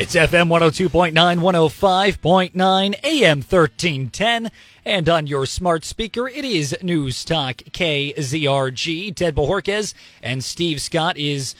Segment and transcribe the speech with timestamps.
[0.00, 2.54] It's FM 102.9, 105.9,
[3.02, 4.48] AM 1310,
[4.84, 9.12] and on your smart speaker, it is News Talk KZRG.
[9.16, 11.56] Ted Bojorquez and Steve Scott is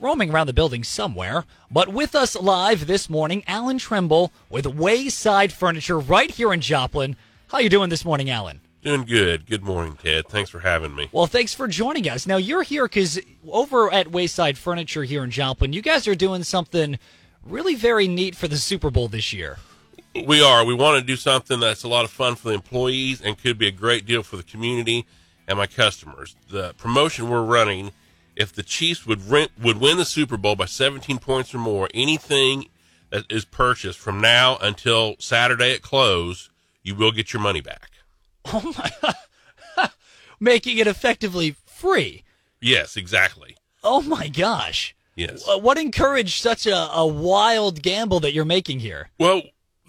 [0.00, 1.44] roaming around the building somewhere.
[1.70, 7.14] But with us live this morning, Allen Trimble with Wayside Furniture right here in Joplin.
[7.48, 8.62] How you doing this morning, Allen?
[8.84, 9.44] Doing good.
[9.44, 10.28] Good morning, Ted.
[10.28, 11.10] Thanks for having me.
[11.12, 12.26] Well, thanks for joining us.
[12.26, 16.42] Now, you're here because over at Wayside Furniture here in Joplin, you guys are doing
[16.42, 16.98] something
[17.48, 19.58] really very neat for the Super Bowl this year.
[20.26, 20.64] We are.
[20.64, 23.58] We want to do something that's a lot of fun for the employees and could
[23.58, 25.06] be a great deal for the community
[25.46, 26.36] and my customers.
[26.50, 27.92] The promotion we're running,
[28.34, 31.88] if the Chiefs would rent, would win the Super Bowl by 17 points or more,
[31.92, 32.66] anything
[33.10, 36.50] that is purchased from now until Saturday at close,
[36.82, 37.90] you will get your money back.
[38.46, 38.74] Oh
[39.76, 39.88] my!
[40.40, 42.24] Making it effectively free.
[42.60, 43.56] Yes, exactly.
[43.84, 44.94] Oh my gosh!
[45.16, 45.48] Yes.
[45.48, 49.08] Uh, What encouraged such a, a wild gamble that you're making here?
[49.18, 49.42] Well,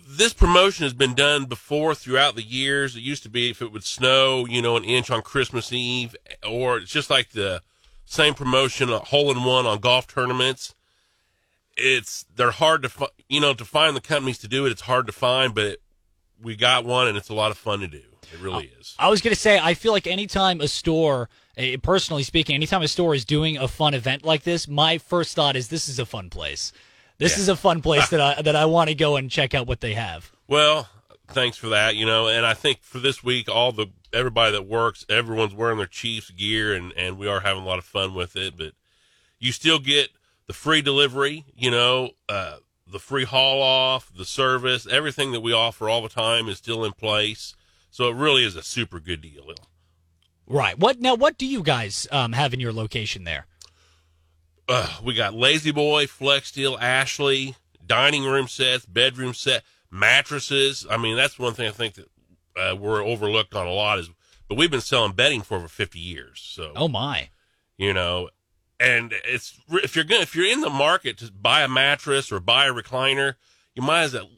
[0.09, 2.95] this promotion has been done before throughout the years.
[2.95, 6.15] It used to be if it would snow, you know, an inch on Christmas Eve,
[6.47, 7.61] or it's just like the
[8.05, 10.73] same promotion, a hole in one on golf tournaments.
[11.75, 14.71] It's they're hard to fi- you know to find the companies to do it.
[14.71, 15.81] It's hard to find, but it,
[16.41, 18.01] we got one, and it's a lot of fun to do.
[18.33, 18.95] It really is.
[18.97, 21.29] I was going to say, I feel like anytime a store,
[21.81, 25.55] personally speaking, anytime a store is doing a fun event like this, my first thought
[25.55, 26.71] is this is a fun place.
[27.17, 27.41] This Yeah.
[27.41, 29.81] is a fun place that I that I want to go and check out what
[29.81, 30.31] they have.
[30.47, 30.87] Well,
[31.27, 31.95] thanks for that.
[31.95, 35.77] You know, and I think for this week, all the everybody that works, everyone's wearing
[35.77, 38.55] their Chiefs gear, and and we are having a lot of fun with it.
[38.57, 38.73] But
[39.39, 40.09] you still get
[40.45, 41.45] the free delivery.
[41.55, 46.09] You know, uh, the free haul off, the service, everything that we offer all the
[46.09, 47.55] time is still in place.
[47.89, 49.49] So it really is a super good deal.
[50.47, 50.79] Right.
[50.79, 51.15] What now?
[51.15, 53.45] What do you guys um, have in your location there?
[54.69, 60.85] Uh, we got La-Z-Boy, Flex Steel, Ashley, dining room sets, bedroom set, mattresses.
[60.89, 62.07] I mean, that's one thing I think that
[62.57, 64.09] uh, we're overlooked on a lot is,
[64.49, 66.41] but we've been selling bedding for over 50 years.
[66.43, 67.29] So, Oh my!
[67.77, 68.29] you know,
[68.79, 72.39] and it's, if you're going if you're in the market to buy a mattress or
[72.39, 73.35] buy a recliner,
[73.73, 74.29] you might as well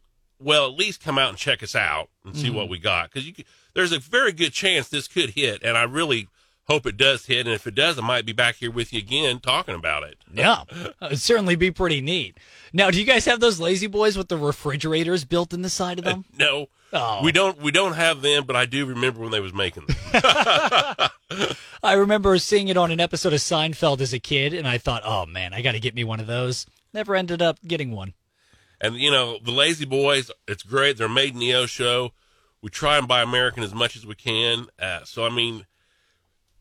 [0.41, 2.71] at least come out and check us out and see what mm-hmm.
[2.71, 3.11] we got.
[3.11, 3.29] Cause
[3.73, 5.63] there's a very good chance this could hit.
[5.63, 6.27] And I really
[6.67, 7.45] hope it does hit.
[7.45, 10.17] And if it does, I might be back here with you again talking about it.
[10.33, 12.37] Yeah, uh, it'd certainly be pretty neat.
[12.71, 15.99] Now, do you guys have those lazy boys with the refrigerators built in the side
[15.99, 16.25] of uh, them?
[16.37, 17.21] No, Oh.
[17.23, 17.61] we don't.
[17.61, 19.95] We don't have them, but I do remember when they was making them.
[21.83, 25.03] I remember seeing it on an episode of Seinfeld as a kid, and I thought,
[25.05, 26.65] oh man, I got to get me one of those.
[26.93, 28.13] Never ended up getting one.
[28.81, 30.97] And you know, the La-Z-Boys, it's great.
[30.97, 32.11] They're made in Neosho.
[32.61, 34.67] We try and buy American as much as we can.
[34.77, 35.65] Uh, so I mean,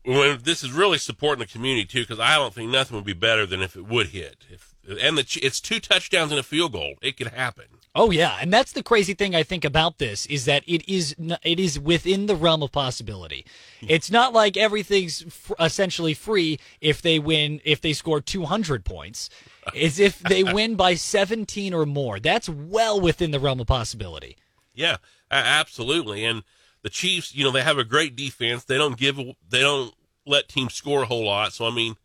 [0.05, 3.13] when this is really supporting the community too, because I don't think nothing would be
[3.13, 4.45] better than if it would hit.
[4.49, 6.95] If and the, it's two touchdowns and a field goal.
[7.01, 7.65] It could happen.
[7.95, 11.15] Oh yeah, and that's the crazy thing I think about this is that it is
[11.43, 13.45] it is within the realm of possibility.
[13.81, 19.29] It's not like everything's f- essentially free if they win if they score 200 points.
[19.73, 22.19] It's if they win by 17 or more.
[22.19, 24.37] That's well within the realm of possibility.
[24.73, 24.97] Yeah,
[25.31, 26.25] absolutely.
[26.25, 26.43] And
[26.81, 28.63] the Chiefs, you know, they have a great defense.
[28.63, 29.93] They don't give, they don't
[30.25, 31.53] let teams score a whole lot.
[31.53, 31.95] So I mean,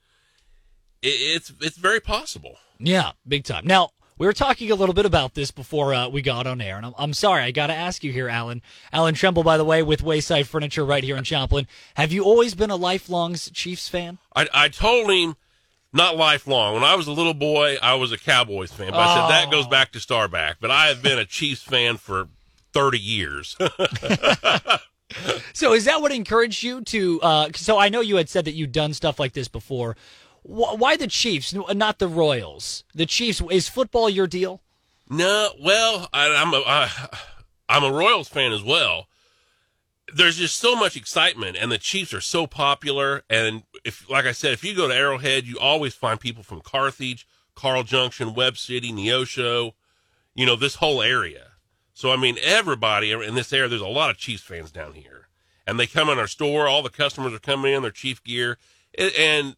[1.02, 2.56] it, it's it's very possible.
[2.78, 3.66] Yeah, big time.
[3.66, 6.76] Now, we were talking a little bit about this before uh, we got on air,
[6.76, 8.62] and I'm, I'm sorry, I got to ask you here, Allen.
[8.92, 11.66] Allen Trimble, by the way, with Wayside Furniture right here in Joplin.
[11.94, 14.18] Have you always been a lifelong Chiefs fan?
[14.34, 15.36] I I told him
[15.94, 16.74] not lifelong.
[16.74, 18.90] When I was a little boy, I was a Cowboys fan.
[18.90, 20.56] But I said that goes back to Staubach.
[20.60, 22.28] But I have been a Chiefs fan for
[22.72, 23.56] thirty years.
[25.52, 27.20] So is that what encouraged you to?
[27.22, 29.96] Uh, so I know you had said that you'd done stuff like this before.
[30.42, 32.84] Why the Chiefs, not the Royals?
[32.94, 34.60] The Chiefs is football your deal?
[35.08, 37.08] No, well, I, I'm a I,
[37.68, 39.06] I'm a Royals fan as well.
[40.12, 43.22] There's just so much excitement, and the Chiefs are so popular.
[43.30, 46.60] And if, like I said, if you go to Arrowhead, you always find people from
[46.60, 49.72] Carthage, Carl Junction, Webb City, Neosho,
[50.34, 51.52] you know, this whole area.
[51.94, 53.68] So I mean, everybody in this area.
[53.68, 55.28] There's a lot of Chiefs fans down here,
[55.66, 56.66] and they come in our store.
[56.66, 58.58] All the customers are coming in their Chief gear,
[58.98, 59.56] and-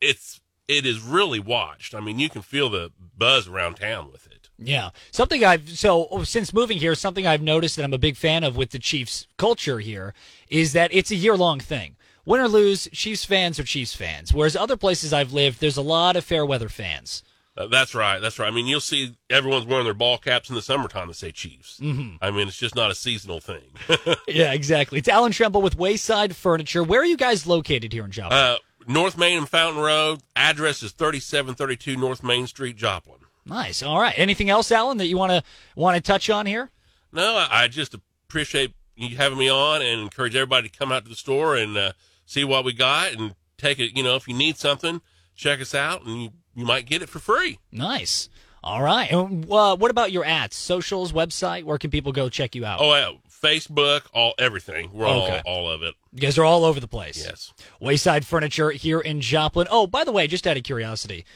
[0.00, 1.94] it's it is really watched.
[1.94, 4.43] I mean, you can feel the buzz around town with it.
[4.66, 8.16] Yeah, something I've so oh, since moving here, something I've noticed that I'm a big
[8.16, 10.14] fan of with the Chiefs culture here
[10.48, 11.96] is that it's a year long thing.
[12.26, 14.32] Win or lose, Chiefs fans are Chiefs fans.
[14.32, 17.22] Whereas other places I've lived, there's a lot of fair weather fans.
[17.56, 18.18] Uh, that's right.
[18.18, 18.48] That's right.
[18.48, 21.78] I mean, you'll see everyone's wearing their ball caps in the summertime that say Chiefs.
[21.80, 22.16] Mm-hmm.
[22.20, 23.62] I mean, it's just not a seasonal thing.
[24.26, 24.98] Yeah, exactly.
[24.98, 26.82] It's Allen Trimble with Wayside Furniture.
[26.82, 28.36] Where are you guys located here in Joplin?
[28.36, 28.56] uh,
[28.88, 30.22] North Main and Fountain Road.
[30.34, 33.20] Address is 3732 North Main Street, Joplin.
[33.46, 33.82] Nice.
[33.82, 34.14] All right.
[34.16, 35.42] Anything else, Allen, that you want to
[35.76, 36.70] want to touch on here?
[37.12, 37.94] No, I, just
[38.28, 41.76] appreciate you having me on and encourage everybody to come out to the store and
[41.76, 41.92] uh,
[42.26, 43.96] see what we got and take it.
[43.96, 45.00] You know, if you need something,
[45.36, 47.58] check us out and you, you might get it for free.
[47.70, 48.28] Nice.
[48.64, 49.10] All right.
[49.12, 51.64] And, uh, what about your ads, socials, website?
[51.64, 52.80] Where can people go check you out?
[52.80, 54.90] Oh, yeah, Facebook, all everything.
[54.92, 55.42] We're Okay.
[55.44, 55.94] all all of it.
[56.12, 57.18] You guys are all over the place.
[57.24, 57.52] Yes.
[57.78, 59.66] Wayside Furniture here in Joplin.
[59.70, 61.26] Oh, by the way, just out of curiosity,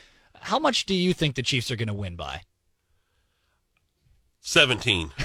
[0.42, 2.42] how much do you think the Chiefs are going to win by?
[4.40, 5.10] 17.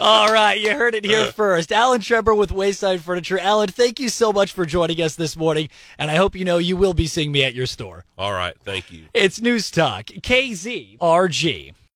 [0.00, 1.30] All right, you heard it here uh.
[1.30, 1.70] first.
[1.70, 3.38] Allen Trevor with Wayside Furniture.
[3.38, 6.58] Allen, thank you so much for joining us this morning, and I hope you know
[6.58, 8.04] you will be seeing me at your store.
[8.18, 8.54] All right.
[8.64, 9.04] Thank you.
[9.14, 11.74] It's News Talk, KZRG.